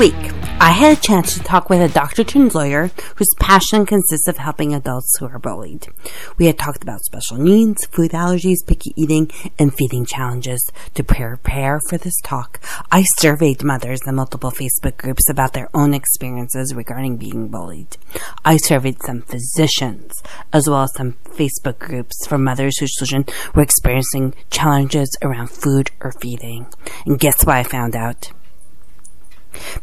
[0.00, 4.28] week, I had a chance to talk with a doctor turned lawyer whose passion consists
[4.28, 5.88] of helping adults who are bullied.
[6.38, 10.66] We had talked about special needs, food allergies, picky eating, and feeding challenges.
[10.94, 12.60] To prepare for this talk,
[12.90, 17.98] I surveyed mothers in multiple Facebook groups about their own experiences regarding being bullied.
[18.42, 23.60] I surveyed some physicians, as well as some Facebook groups for mothers whose children were
[23.60, 26.68] experiencing challenges around food or feeding.
[27.04, 28.32] And guess what I found out?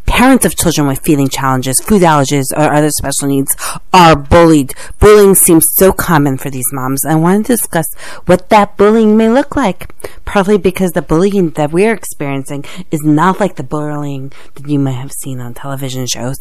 [0.05, 3.55] Parents of children with feeding challenges, food allergies, or other special needs
[3.93, 4.73] are bullied.
[4.99, 7.03] Bullying seems so common for these moms.
[7.03, 7.87] And I want to discuss
[8.25, 9.93] what that bullying may look like.
[10.25, 14.93] Partly because the bullying that we're experiencing is not like the bullying that you may
[14.93, 16.39] have seen on television shows.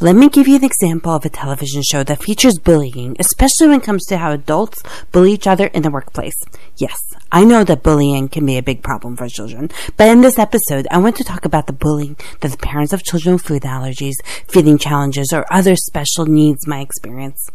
[0.00, 3.80] Let me give you an example of a television show that features bullying, especially when
[3.80, 4.80] it comes to how adults
[5.10, 6.36] bully each other in the workplace.
[6.76, 6.96] Yes,
[7.32, 10.86] I know that bullying can be a big problem for children, but in this episode,
[10.92, 14.14] I want to talk about the bullying that the parents of children with food allergies,
[14.46, 17.50] feeding challenges, or other special needs might experience.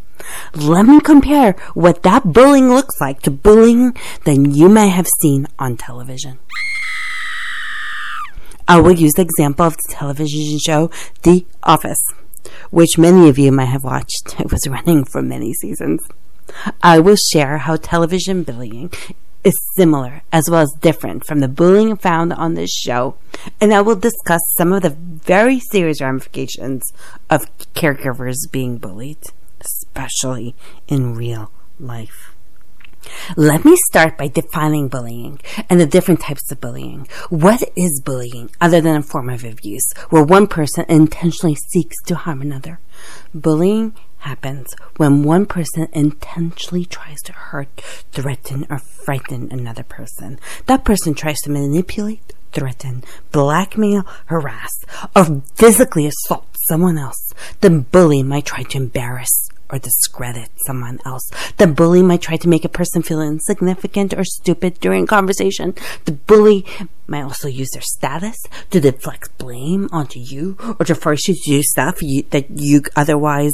[0.54, 3.96] Let me compare what that bullying looks like to bullying
[4.26, 6.40] that you may have seen on television.
[8.68, 12.04] I will use the example of the television show The Office
[12.72, 14.36] which many of you might have watched.
[14.40, 16.02] It was running for many seasons.
[16.82, 18.92] I will share how television bullying
[19.44, 23.16] is similar as well as different from the bullying found on this show,
[23.60, 26.92] and I will discuss some of the very serious ramifications
[27.30, 29.24] of caregivers being bullied,
[29.60, 30.56] especially
[30.88, 32.33] in real life.
[33.36, 37.08] Let me start by defining bullying and the different types of bullying.
[37.30, 42.16] What is bullying other than a form of abuse where one person intentionally seeks to
[42.16, 42.80] harm another?
[43.34, 50.40] Bullying happens when one person intentionally tries to hurt, threaten, or frighten another person.
[50.66, 54.72] That person tries to manipulate, threaten, blackmail, harass,
[55.16, 57.34] or physically assault someone else.
[57.62, 61.30] The bully might try to embarrass, or discredit someone else.
[61.58, 65.74] The bully might try to make a person feel insignificant or stupid during conversation.
[66.06, 66.64] The bully
[67.08, 68.38] might also use their status
[68.70, 72.84] to deflect blame onto you or to force you to do stuff you, that you
[72.96, 73.54] otherwise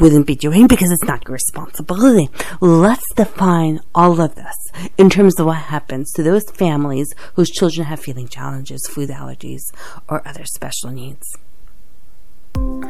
[0.00, 2.28] wouldn't be doing because it's not your responsibility.
[2.60, 4.56] Let's define all of this
[4.98, 9.62] in terms of what happens to those families whose children have feeding challenges, food allergies,
[10.08, 11.38] or other special needs.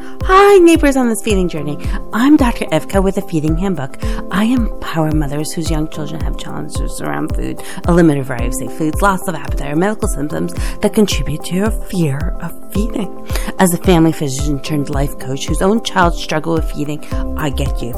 [0.03, 1.77] Hi, neighbors on this feeding journey.
[2.11, 2.65] I'm Dr.
[2.65, 3.97] Evka with the feeding handbook.
[4.31, 8.71] I empower mothers whose young children have challenges around food, a limited variety of safe
[8.73, 13.27] foods, loss of appetite, or medical symptoms that contribute to a fear of feeding.
[13.59, 17.05] As a family physician turned life coach whose own child struggled with feeding,
[17.37, 17.93] I get you.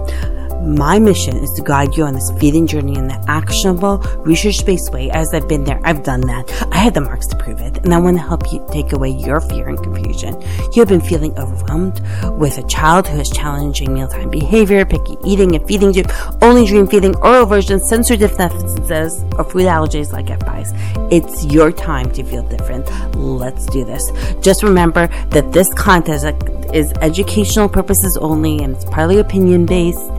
[0.65, 4.93] My mission is to guide you on this feeding journey in an actionable, research based
[4.93, 5.09] way.
[5.11, 6.49] As I've been there, I've done that.
[6.71, 9.09] I had the marks to prove it, and I want to help you take away
[9.09, 10.39] your fear and confusion.
[10.73, 12.01] You have been feeling overwhelmed
[12.39, 15.93] with a child who has challenging mealtime behavior, picky eating, and feeding
[16.41, 21.11] only dream feeding, oral aversion, sensory deficits, or food allergies like FPIES.
[21.11, 22.89] It's your time to feel different.
[23.15, 24.11] Let's do this.
[24.39, 30.09] Just remember that this content is educational purposes only and it's partly opinion based.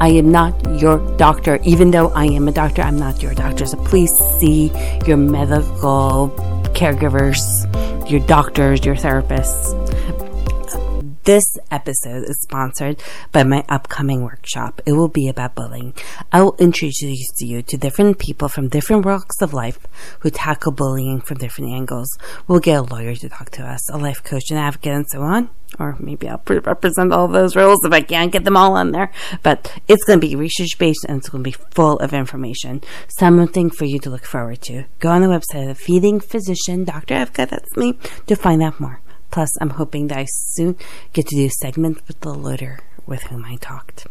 [0.00, 3.66] I am not your doctor, even though I am a doctor, I'm not your doctor.
[3.66, 4.70] So please see
[5.06, 6.30] your medical
[6.74, 7.40] caregivers,
[8.10, 9.85] your doctors, your therapists.
[11.26, 14.80] This episode is sponsored by my upcoming workshop.
[14.86, 15.92] It will be about bullying.
[16.30, 19.76] I will introduce you to different people from different walks of life
[20.20, 22.16] who tackle bullying from different angles.
[22.46, 25.22] We'll get a lawyer to talk to us, a life coach, an advocate, and so
[25.22, 25.50] on.
[25.80, 29.10] Or maybe I'll represent all those roles if I can't get them all on there.
[29.42, 32.82] But it's going to be research based and it's going to be full of information.
[33.08, 34.84] Something for you to look forward to.
[35.00, 37.16] Go on the website of the Feeding Physician, Dr.
[37.16, 37.98] Evka, that's me,
[38.28, 39.00] to find out more.
[39.36, 40.76] Plus, I'm hoping that I soon
[41.12, 44.06] get to do a segment with the lawyer with whom I talked.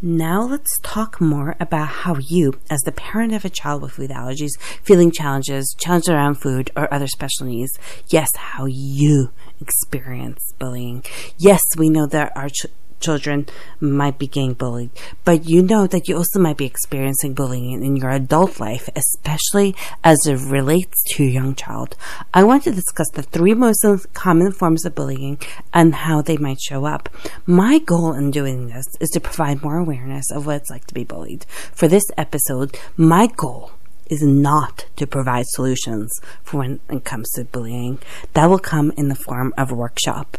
[0.00, 4.10] Now let's talk more about how you, as the parent of a child with food
[4.10, 11.02] allergies, feeling challenges, challenges around food, or other special needs, yes, how you experience bullying.
[11.36, 12.66] Yes, we know that our ch-
[13.06, 13.46] children
[13.80, 14.90] might be getting bullied,
[15.24, 19.76] but you know that you also might be experiencing bullying in your adult life, especially
[20.02, 21.96] as it relates to your young child.
[22.34, 25.38] I want to discuss the three most common forms of bullying
[25.72, 27.08] and how they might show up.
[27.46, 30.94] My goal in doing this is to provide more awareness of what it's like to
[30.94, 31.44] be bullied.
[31.72, 33.70] For this episode, my goal
[34.06, 36.12] is not to provide solutions
[36.42, 37.98] for when it comes to bullying.
[38.34, 40.38] That will come in the form of a workshop.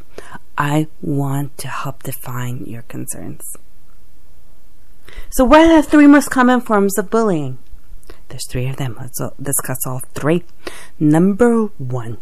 [0.58, 3.42] I want to help define your concerns.
[5.30, 7.60] So, what are the three most common forms of bullying?
[8.30, 8.98] There's three of them.
[9.00, 10.44] Let's discuss all three.
[11.00, 12.18] Number one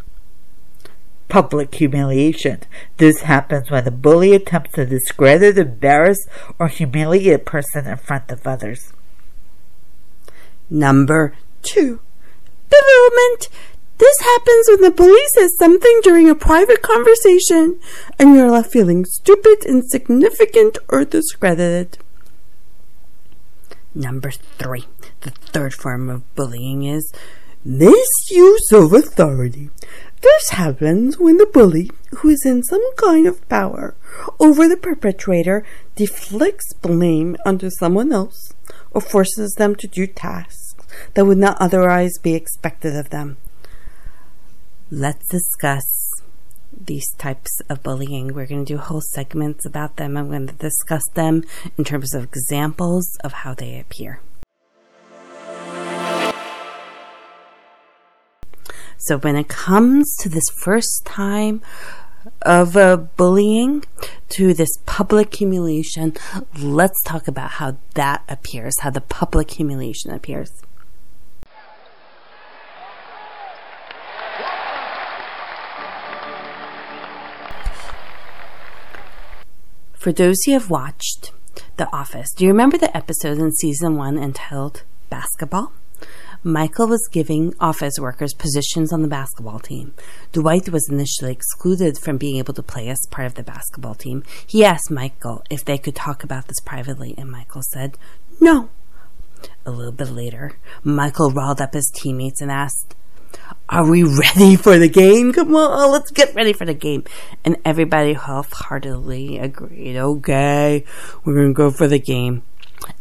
[1.28, 2.60] public humiliation.
[2.98, 6.26] This happens when the bully attempts to discredit, embarrass,
[6.58, 8.92] or humiliate a person in front of others.
[10.68, 12.00] Number two,
[12.70, 13.48] bewilderment.
[13.98, 17.80] This happens when the bully says something during a private conversation
[18.18, 21.98] and you're left feeling stupid, insignificant, or discredited.
[23.94, 24.84] Number three,
[25.22, 27.10] the third form of bullying is
[27.64, 29.70] misuse of authority.
[30.26, 33.94] This happens when the bully, who is in some kind of power
[34.40, 35.64] over the perpetrator,
[35.94, 38.52] deflects blame onto someone else
[38.90, 40.74] or forces them to do tasks
[41.14, 43.36] that would not otherwise be expected of them.
[44.90, 46.10] Let's discuss
[46.72, 48.34] these types of bullying.
[48.34, 50.16] We're going to do whole segments about them.
[50.16, 51.44] I'm going to discuss them
[51.78, 54.20] in terms of examples of how they appear.
[58.98, 61.62] So when it comes to this first time
[62.42, 63.84] of uh, bullying
[64.30, 66.14] to this public humiliation,
[66.58, 70.50] let's talk about how that appears, how the public humiliation appears.
[79.92, 81.32] For those who have watched
[81.78, 85.72] The Office, do you remember the episode in season one entitled Basketball?
[86.46, 89.94] Michael was giving office workers positions on the basketball team.
[90.30, 94.22] Dwight was initially excluded from being able to play as part of the basketball team.
[94.46, 97.98] He asked Michael if they could talk about this privately, and Michael said,
[98.40, 98.68] No.
[99.64, 102.94] A little bit later, Michael riled up his teammates and asked,
[103.68, 105.32] Are we ready for the game?
[105.32, 107.02] Come on, let's get ready for the game.
[107.44, 110.84] And everybody half heartedly agreed, Okay,
[111.24, 112.44] we're going to go for the game.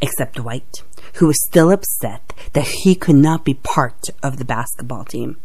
[0.01, 0.81] Except Dwight
[1.15, 5.37] who was still upset that he could not be part of the basketball team.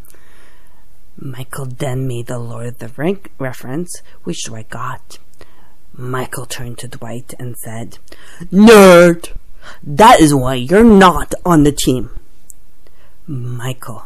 [1.17, 5.19] Michael then made the Lord of the Ring reference, which Dwight got.
[5.93, 7.99] Michael turned to Dwight and said,
[8.45, 9.33] Nerd!
[9.83, 12.11] That is why you're not on the team.
[13.27, 14.03] Michael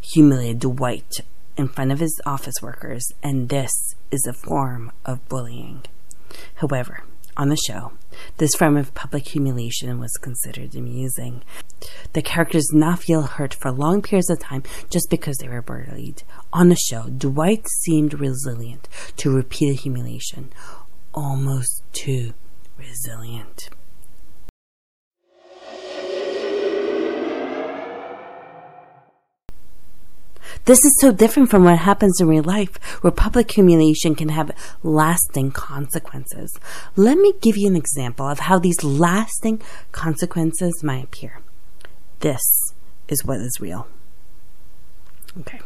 [0.00, 1.20] humiliated Dwight
[1.56, 5.84] in front of his office workers, and this is a form of bullying.
[6.56, 7.02] However,
[7.36, 7.92] on the show,
[8.38, 11.42] this form of public humiliation was considered amusing.
[12.12, 15.62] The characters did not feel hurt for long periods of time just because they were
[15.62, 16.22] bullied.
[16.52, 20.52] On the show, Dwight seemed resilient to repeated humiliation,
[21.14, 22.34] almost too
[22.78, 23.70] resilient.
[30.68, 34.50] This is so different from what happens in real life, where public humiliation can have
[34.82, 36.54] lasting consequences.
[36.94, 39.62] Let me give you an example of how these lasting
[39.92, 41.40] consequences might appear.
[42.20, 42.42] This
[43.08, 43.88] is what is real.
[45.40, 45.60] Okay.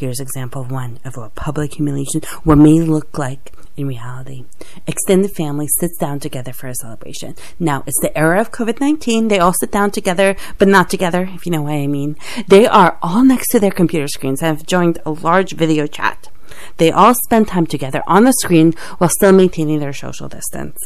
[0.00, 4.46] Here's example one of what public humiliation what may look like in reality.
[4.86, 7.34] Extended family sits down together for a celebration.
[7.58, 9.28] Now, it's the era of COVID 19.
[9.28, 12.16] They all sit down together, but not together, if you know what I mean.
[12.48, 16.30] They are all next to their computer screens and have joined a large video chat.
[16.78, 20.78] They all spend time together on the screen while still maintaining their social distance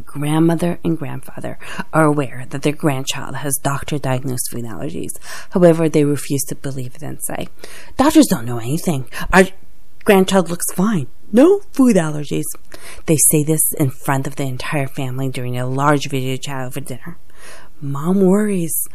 [0.00, 1.58] grandmother and grandfather
[1.92, 5.12] are aware that their grandchild has doctor diagnosed food allergies.
[5.50, 7.48] However, they refuse to believe it and say,
[7.96, 9.08] Doctors don't know anything.
[9.32, 9.44] Our
[10.04, 11.06] grandchild looks fine.
[11.32, 12.44] No food allergies.
[13.06, 16.80] They say this in front of the entire family during a large video chat over
[16.80, 17.16] dinner.
[17.80, 18.86] Mom worries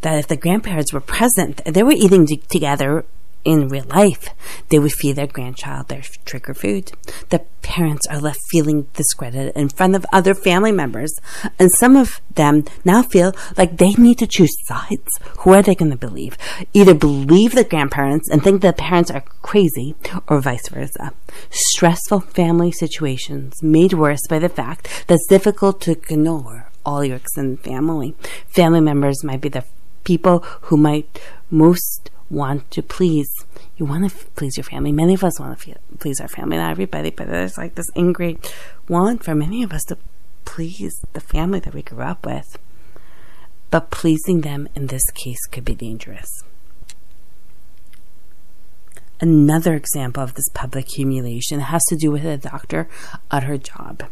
[0.00, 3.04] that if the grandparents were present and they were eating together
[3.46, 4.30] in real life,
[4.68, 6.90] they would feed their grandchild their trigger food.
[7.28, 11.12] The parents are left feeling discredited in front of other family members,
[11.56, 15.20] and some of them now feel like they need to choose sides.
[15.38, 16.36] Who are they going to believe?
[16.74, 19.94] Either believe the grandparents and think the parents are crazy,
[20.28, 21.12] or vice versa.
[21.50, 27.16] Stressful family situations made worse by the fact that it's difficult to ignore all your
[27.16, 28.16] extended family.
[28.48, 29.64] Family members might be the
[30.02, 33.28] people who might most want to please.
[33.76, 34.92] You want to f- please your family.
[34.92, 37.86] Many of us want to f- please our family, not everybody, but there's like this
[37.94, 38.52] ingrained
[38.88, 39.98] want for many of us to
[40.44, 42.58] please the family that we grew up with.
[43.70, 46.28] But pleasing them in this case could be dangerous.
[49.20, 52.88] Another example of this public humiliation has to do with a doctor
[53.30, 54.04] at her job.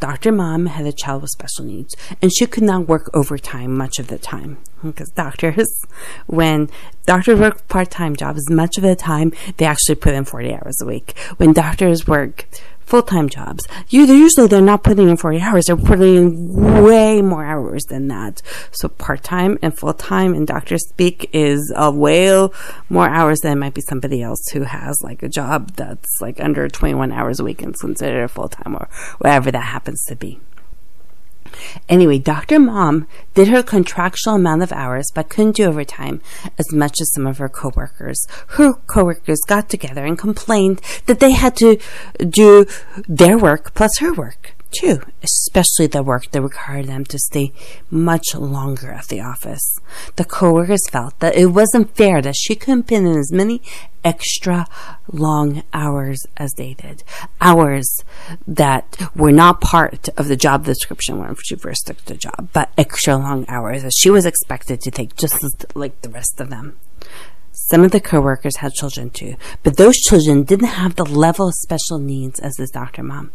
[0.00, 0.30] Dr.
[0.30, 4.06] Mom had a child with special needs, and she could not work overtime much of
[4.06, 4.58] the time.
[4.82, 5.68] Because doctors,
[6.26, 6.70] when
[7.04, 10.76] doctors work part time jobs, much of the time they actually put in 40 hours
[10.80, 11.18] a week.
[11.38, 12.46] When doctors work
[12.88, 13.66] full time jobs.
[13.88, 18.08] You, usually they're not putting in 40 hours, they're putting in way more hours than
[18.08, 18.40] that.
[18.72, 22.48] So part time and full time in doctor speak is a way
[22.88, 26.68] more hours than might be somebody else who has like a job that's like under
[26.68, 30.40] 21 hours a week and considered full time or whatever that happens to be.
[31.88, 32.58] Anyway, Dr.
[32.58, 36.20] Mom did her contractual amount of hours but couldn't do overtime
[36.58, 38.26] as much as some of her coworkers.
[38.48, 41.78] Her coworkers got together and complained that they had to
[42.28, 42.66] do
[43.08, 47.52] their work plus her work too, especially the work that required them to stay
[47.90, 49.78] much longer at the office.
[50.16, 53.62] The coworkers felt that it wasn't fair that she couldn't put in as many
[54.04, 54.66] extra
[55.12, 57.02] long hours as they did.
[57.40, 58.04] Hours
[58.46, 62.70] that were not part of the job description when she first took the job, but
[62.78, 66.78] extra long hours that she was expected to take just like the rest of them.
[67.70, 71.54] Some of the coworkers had children too, but those children didn't have the level of
[71.54, 73.32] special needs as this doctor mom.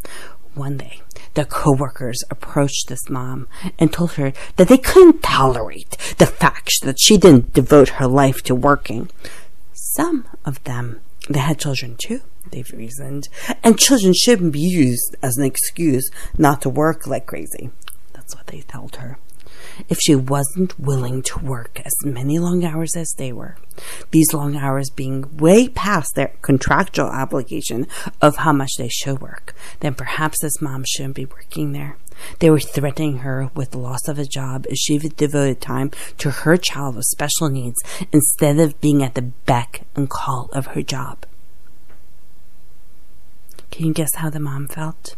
[0.55, 1.01] One day,
[1.33, 3.47] the coworkers approached this mom
[3.79, 8.43] and told her that they couldn't tolerate the fact that she didn't devote her life
[8.43, 9.09] to working.
[9.73, 12.21] Some of them, they had children too,
[12.51, 13.29] they've reasoned,
[13.63, 17.71] and children shouldn't be used as an excuse not to work like crazy.
[18.13, 19.17] That's what they told her
[19.89, 23.58] if she wasn't willing to work as many long hours as they were.
[24.12, 27.88] These long hours being way past their contractual obligation
[28.22, 31.98] of how much they should work, then perhaps this mom shouldn't be working there.
[32.39, 36.58] They were threatening her with loss of a job if she devoted time to her
[36.58, 41.25] child with special needs instead of being at the beck and call of her job.
[43.72, 45.15] Can you guess how the mom felt?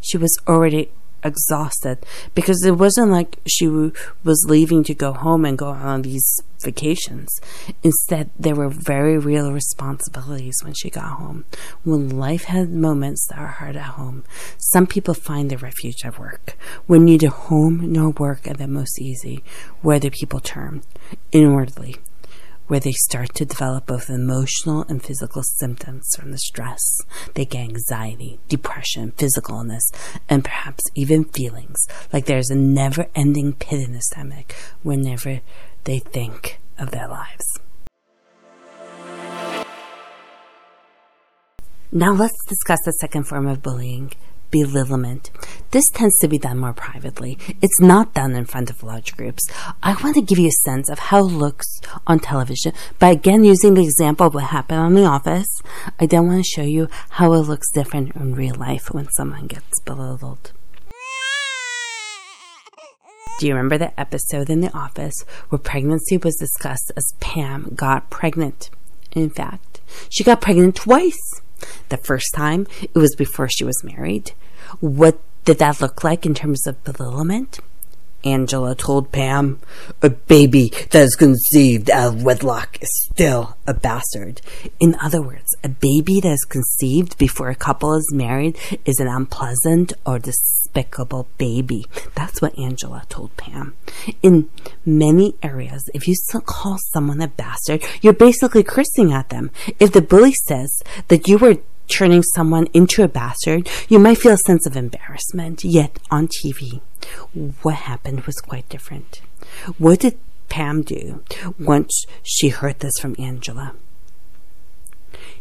[0.00, 0.90] She was already
[1.24, 1.98] exhausted
[2.34, 6.40] because it wasn't like she w- was leaving to go home and go on these
[6.62, 7.40] vacations.
[7.82, 11.44] Instead, there were very real responsibilities when she got home.
[11.82, 14.24] When life had moments that are hard at home,
[14.58, 16.56] some people find their refuge at work.
[16.86, 19.42] When neither home nor work are the most easy,
[19.82, 20.82] where do people turn?
[21.32, 21.96] Inwardly
[22.66, 27.00] where they start to develop both emotional and physical symptoms from the stress.
[27.34, 29.90] They get anxiety, depression, physical illness,
[30.28, 35.40] and perhaps even feelings like there's a never ending pit in the stomach whenever
[35.84, 37.58] they think of their lives.
[41.92, 44.12] Now let's discuss the second form of bullying
[44.54, 45.32] belittlement.
[45.72, 47.36] This tends to be done more privately.
[47.60, 49.42] It's not done in front of large groups.
[49.82, 51.66] I want to give you a sense of how it looks
[52.06, 55.48] on television by again using the example of what happened on The Office.
[55.98, 59.48] I then want to show you how it looks different in real life when someone
[59.48, 60.52] gets belittled.
[63.40, 68.08] Do you remember the episode in The Office where pregnancy was discussed as Pam got
[68.08, 68.70] pregnant?
[69.10, 71.42] In fact, she got pregnant twice.
[71.88, 74.32] The first time, it was before she was married.
[74.80, 77.60] What did that look like in terms of belittlement?
[78.24, 79.60] Angela told Pam,
[80.02, 84.40] a baby that is conceived out of wedlock is still a bastard.
[84.80, 89.08] In other words, a baby that is conceived before a couple is married is an
[89.08, 91.86] unpleasant or despicable baby.
[92.14, 93.74] That's what Angela told Pam.
[94.22, 94.50] In
[94.84, 96.14] many areas, if you
[96.44, 99.50] call someone a bastard, you're basically cursing at them.
[99.78, 104.32] If the bully says that you were turning someone into a bastard, you might feel
[104.32, 105.64] a sense of embarrassment.
[105.64, 106.80] Yet on TV,
[107.62, 109.20] what happened was quite different.
[109.78, 111.22] What did Pam do
[111.58, 113.74] once she heard this from Angela?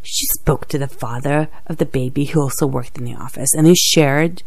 [0.01, 3.65] She spoke to the father of the baby who also worked in the office, and
[3.65, 4.43] they shared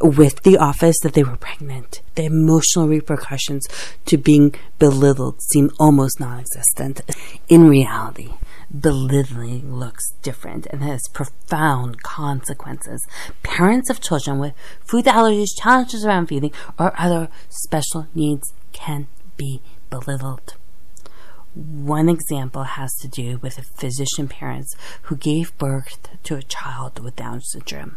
[0.00, 2.02] with the office that they were pregnant.
[2.14, 3.66] The emotional repercussions
[4.06, 7.02] to being belittled seem almost non existent.
[7.48, 8.30] In reality,
[8.78, 13.06] belittling looks different and has profound consequences.
[13.42, 19.60] Parents of children with food allergies, challenges around feeding, or other special needs can be
[19.90, 20.54] belittled.
[21.54, 27.16] One example has to do with physician parents who gave birth to a child with
[27.16, 27.96] Down syndrome.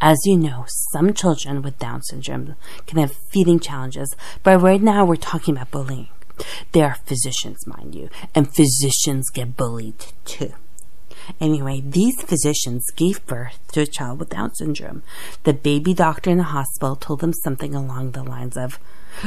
[0.00, 2.54] As you know, some children with Down syndrome
[2.86, 4.14] can have feeding challenges,
[4.44, 6.08] but right now we're talking about bullying.
[6.72, 10.52] They are physicians, mind you, and physicians get bullied too.
[11.40, 15.02] Anyway, these physicians gave birth to a child with Down syndrome.
[15.44, 18.78] The baby doctor in the hospital told them something along the lines of,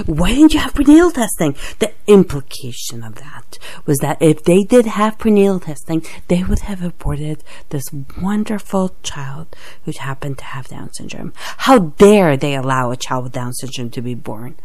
[0.05, 1.55] Why didn't you have prenatal testing?
[1.79, 6.83] The implication of that was that if they did have prenatal testing, they would have
[6.83, 7.85] aborted this
[8.21, 11.33] wonderful child who happened to have Down syndrome.
[11.59, 14.55] How dare they allow a child with Down syndrome to be born?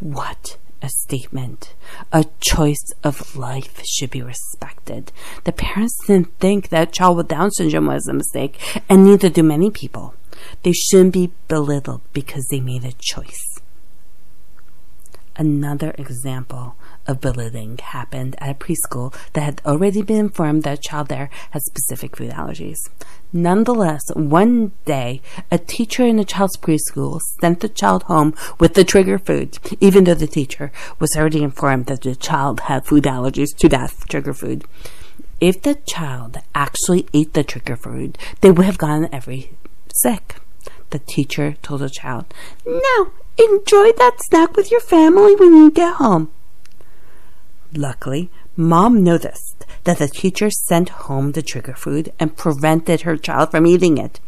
[0.00, 1.74] What a statement.
[2.12, 5.12] A choice of life should be respected.
[5.44, 9.42] The parents didn't think that child with Down syndrome was a mistake, and neither do
[9.42, 10.14] many people.
[10.62, 13.57] They shouldn't be belittled because they made a choice.
[15.40, 16.74] Another example
[17.06, 21.30] of bullying happened at a preschool that had already been informed that a child there
[21.52, 22.78] had specific food allergies.
[23.32, 28.82] Nonetheless, one day, a teacher in the child's preschool sent the child home with the
[28.82, 33.56] trigger food, even though the teacher was already informed that the child had food allergies
[33.58, 34.64] to that trigger food.
[35.40, 39.52] If the child actually ate the trigger food, they would have gotten every
[40.02, 40.40] sick.
[40.90, 42.34] The teacher told the child,
[42.66, 46.30] Now, enjoy that snack with your family when you get home.
[47.74, 53.50] Luckily, mom noticed that the teacher sent home the trigger food and prevented her child
[53.50, 54.20] from eating it.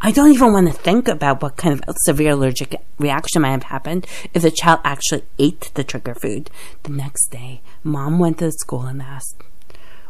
[0.00, 3.64] I don't even want to think about what kind of severe allergic reaction might have
[3.64, 6.50] happened if the child actually ate the trigger food.
[6.84, 9.42] The next day, mom went to the school and asked,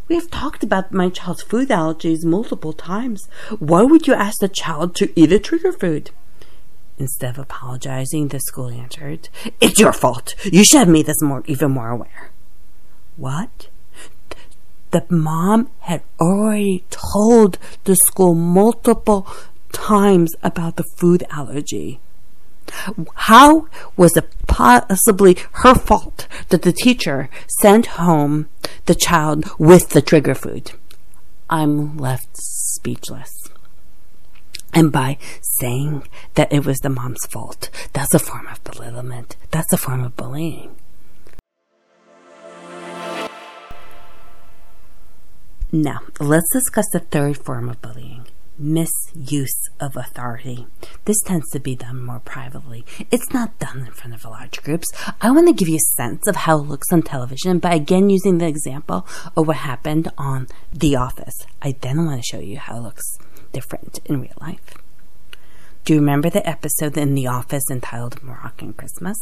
[0.06, 3.28] We have talked about my child's food allergies multiple times.
[3.58, 6.10] Why would you ask the child to eat a trigger food?
[6.98, 9.28] Instead of apologizing, the school answered,
[9.60, 10.34] It's your fault.
[10.44, 12.30] You should have made us more, even more aware.
[13.16, 13.68] What?
[14.90, 19.28] The mom had already told the school multiple
[19.70, 22.00] times about the food allergy.
[23.14, 28.48] How was it possibly her fault that the teacher sent home
[28.86, 30.72] the child with the trigger food?
[31.48, 33.37] I'm left speechless.
[34.74, 35.18] And by
[35.58, 39.36] saying that it was the mom's fault, that's a form of belittlement.
[39.50, 40.76] That's a form of bullying.
[45.70, 48.26] Now, let's discuss the third form of bullying
[48.58, 50.66] misuse of authority.
[51.04, 52.84] This tends to be done more privately.
[53.10, 54.88] It's not done in front of large groups.
[55.20, 58.10] I want to give you a sense of how it looks on television by again
[58.10, 59.06] using the example
[59.36, 61.46] of what happened on The Office.
[61.62, 63.18] I then want to show you how it looks
[63.52, 64.78] different in real life.
[65.88, 69.16] Do you remember the episode in The Office entitled Moroccan Christmas?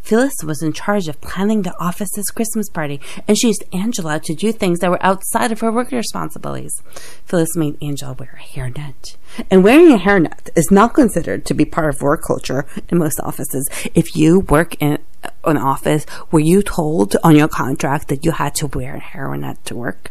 [0.00, 4.34] Phyllis was in charge of planning the office's Christmas party, and she used Angela to
[4.34, 6.82] do things that were outside of her work responsibilities.
[7.24, 9.16] Phyllis made Angela wear a hairnet.
[9.48, 13.20] And wearing a hairnet is not considered to be part of work culture in most
[13.20, 13.70] offices.
[13.94, 14.98] If you work in
[15.44, 19.62] an office, were you told on your contract that you had to wear a hairnet
[19.66, 20.10] to work?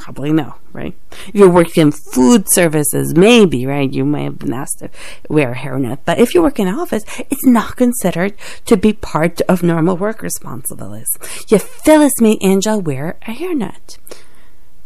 [0.00, 0.94] Probably no, right?
[1.28, 3.92] If you work in food services, maybe, right?
[3.92, 4.88] You may have been asked to
[5.28, 5.98] wear a hairnet.
[6.06, 8.32] But if you work in office, it's not considered
[8.64, 11.10] to be part of normal work responsibilities.
[11.48, 13.98] Yet Phyllis made Angela wear a hairnet.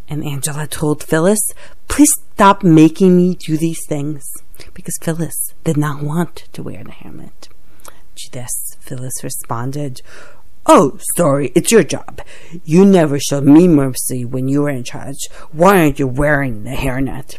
[0.09, 1.41] And Angela told Phyllis,
[1.87, 4.25] please stop making me do these things.
[4.75, 7.49] Because Phyllis did not want to wear the hairnet.
[8.17, 10.03] To this, Phyllis responded,
[10.67, 12.23] Oh, sorry, it's your job.
[12.65, 15.19] You never showed me mercy when you were in charge.
[15.53, 17.39] Why aren't you wearing the hairnet?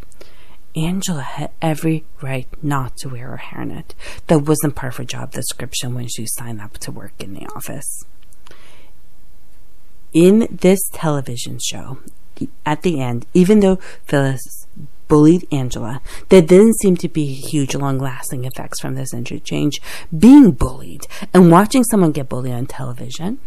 [0.75, 3.91] Angela had every right not to wear a hairnet.
[4.27, 7.47] That wasn't part of her job description when she signed up to work in the
[7.55, 8.05] office.
[10.13, 11.99] In this television show,
[12.65, 14.67] at the end, even though Phyllis
[15.07, 16.01] bullied Angela.
[16.29, 19.81] There didn't seem to be huge, long lasting effects from this interchange.
[20.17, 23.39] Being bullied and watching someone get bullied on television,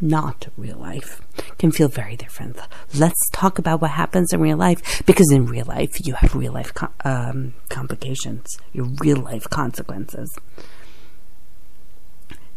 [0.00, 1.22] not real life,
[1.58, 2.58] can feel very different.
[2.94, 6.52] Let's talk about what happens in real life because in real life, you have real
[6.52, 10.30] life com- um, complications, your real life consequences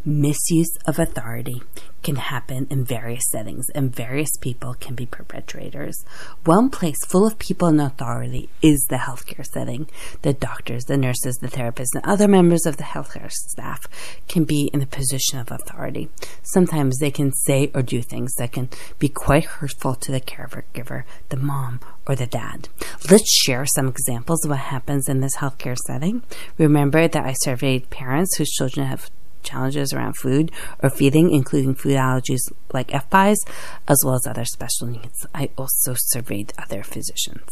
[0.05, 1.61] misuse of authority
[2.01, 6.05] can happen in various settings and various people can be perpetrators.
[6.45, 9.89] One place full of people in authority is the healthcare setting.
[10.21, 13.87] The doctors, the nurses, the therapists, and other members of the healthcare staff
[14.27, 16.09] can be in a position of authority.
[16.43, 21.03] Sometimes they can say or do things that can be quite hurtful to the caregiver,
[21.29, 22.69] the mom, or the dad.
[23.11, 26.23] Let's share some examples of what happens in this healthcare setting.
[26.57, 29.11] Remember that I surveyed parents whose children have
[29.43, 33.37] challenges around food or feeding, including food allergies like FPIES,
[33.87, 35.25] as well as other special needs.
[35.33, 37.45] I also surveyed other physicians.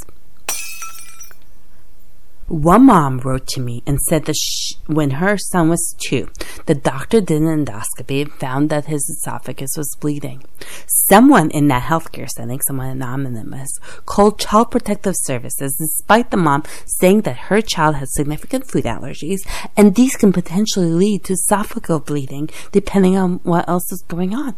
[2.47, 6.29] One mom wrote to me and said that she, when her son was two,
[6.65, 10.45] the doctor did an endoscopy and found that his esophagus was bleeding.
[10.87, 13.69] Someone in that healthcare setting, someone anonymous,
[14.05, 19.39] called Child Protective Services despite the mom saying that her child has significant food allergies
[19.75, 24.55] and these can potentially lead to esophageal bleeding depending on what else is going on.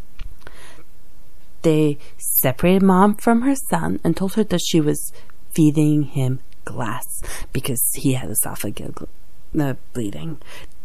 [1.63, 5.11] They separated mom from her son and told her that she was
[5.55, 6.41] feeding him
[6.73, 7.21] glass
[7.53, 9.07] because he had esophageal
[9.59, 10.37] uh, bleeding.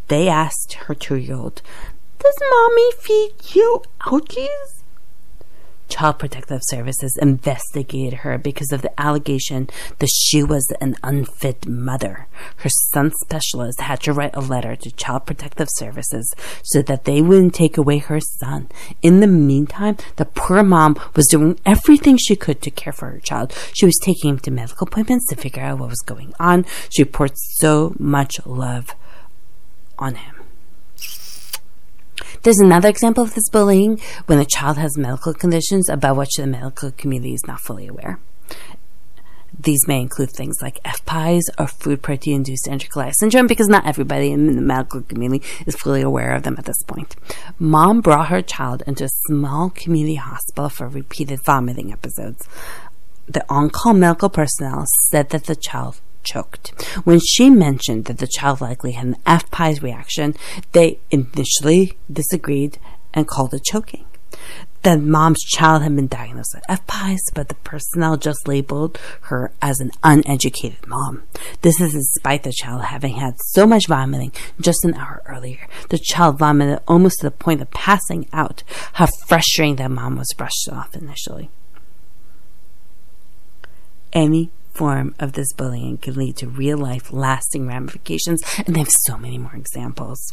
[0.08, 1.62] They asked her two year old
[2.18, 4.83] Does mommy feed you ouchies?
[5.88, 9.68] Child Protective Services investigated her because of the allegation
[9.98, 12.26] that she was an unfit mother.
[12.56, 17.22] Her son's specialist had to write a letter to Child Protective Services so that they
[17.22, 18.68] wouldn't take away her son.
[19.02, 23.20] In the meantime, the poor mom was doing everything she could to care for her
[23.20, 23.54] child.
[23.72, 26.64] She was taking him to medical appointments to figure out what was going on.
[26.90, 28.94] She poured so much love
[29.98, 30.43] on him.
[32.42, 36.46] There's another example of this bullying when a child has medical conditions about which the
[36.46, 38.18] medical community is not fully aware.
[39.58, 44.32] These may include things like FPIES or food protein induced enterocolitis syndrome because not everybody
[44.32, 47.16] in the medical community is fully aware of them at this point.
[47.58, 52.48] Mom brought her child into a small community hospital for repeated vomiting episodes.
[53.26, 56.82] The on call medical personnel said that the child choked.
[57.04, 60.34] When she mentioned that the child likely had an FPIES reaction,
[60.72, 62.78] they initially disagreed
[63.12, 64.04] and called it choking.
[64.84, 69.80] The mom's child had been diagnosed with FPIES, but the personnel just labeled her as
[69.80, 71.22] an uneducated mom.
[71.62, 75.68] This is despite the child having had so much vomiting just an hour earlier.
[75.88, 78.62] The child vomited almost to the point of passing out.
[78.94, 81.48] How frustrating that mom was brushed off initially.
[84.12, 88.90] Any form of this bullying can lead to real life lasting ramifications, and they have
[88.90, 90.32] so many more examples.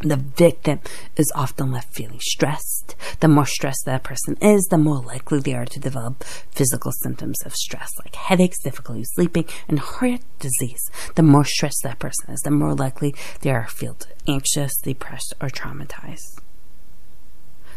[0.00, 0.78] The victim
[1.16, 2.94] is often left feeling stressed.
[3.18, 6.22] The more stressed that person is, the more likely they are to develop
[6.52, 10.88] physical symptoms of stress, like headaches, difficulty sleeping, and heart disease.
[11.16, 13.96] The more stressed that person is, the more likely they are to feel
[14.28, 16.38] anxious, depressed, or traumatized.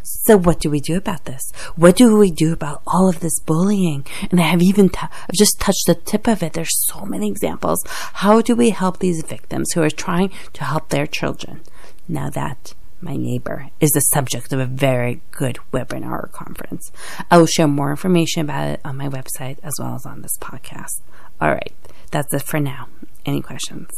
[0.03, 1.41] So what do we do about this?
[1.75, 4.05] What do we do about all of this bullying?
[4.29, 6.53] And I have even, t- I've just touched the tip of it.
[6.53, 7.83] There's so many examples.
[7.87, 11.61] How do we help these victims who are trying to help their children?
[12.07, 16.91] Now that my neighbor is the subject of a very good webinar or conference.
[17.29, 20.37] I will share more information about it on my website as well as on this
[20.39, 21.01] podcast.
[21.39, 21.73] All right,
[22.11, 22.87] that's it for now.
[23.25, 23.89] Any questions?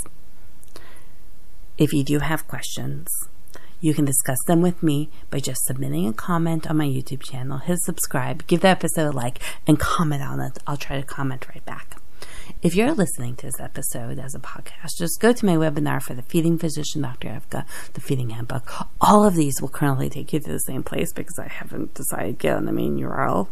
[1.77, 3.07] If you do have questions,
[3.83, 7.57] you can discuss them with me by just submitting a comment on my YouTube channel,
[7.57, 10.57] hit subscribe, give the episode a like, and comment on it.
[10.65, 11.97] I'll try to comment right back.
[12.61, 16.13] If you're listening to this episode as a podcast, just go to my webinar for
[16.13, 17.27] the Feeding Physician, Dr.
[17.27, 18.71] Evka, the Feeding Handbook.
[19.01, 22.39] All of these will currently take you to the same place because I haven't decided
[22.39, 23.49] get on the main URL.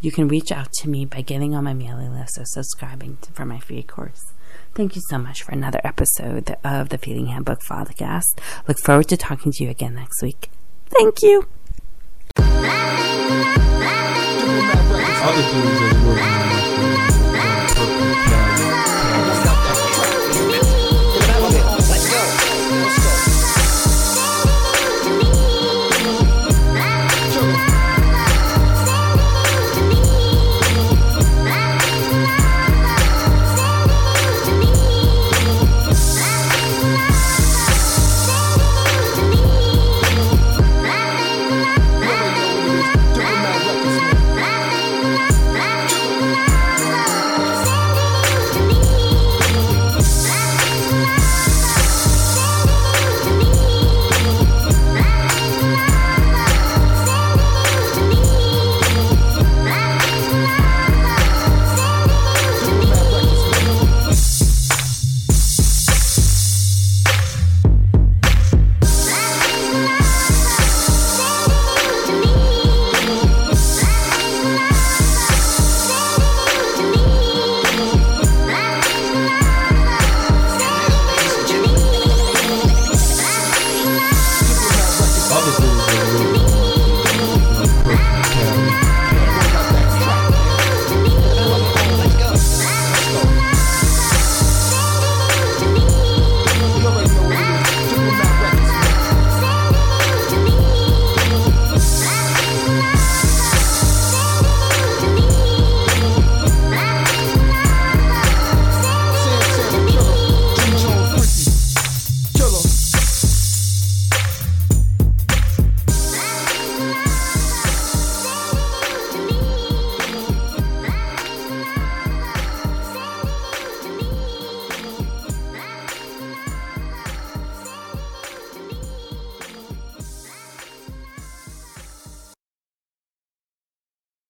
[0.00, 3.32] You can reach out to me by getting on my mailing list or subscribing to,
[3.32, 4.33] for my free course.
[4.74, 8.38] Thank you so much for another episode of the Feeding Handbook podcast.
[8.66, 10.50] Look forward to talking to you again next week.
[10.90, 11.46] Thank you.